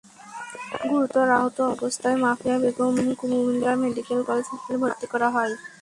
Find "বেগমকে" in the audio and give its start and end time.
2.63-3.13